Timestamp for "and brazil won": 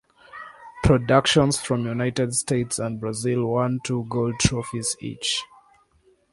2.79-3.79